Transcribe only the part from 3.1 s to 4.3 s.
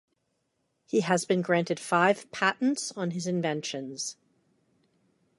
his inventions.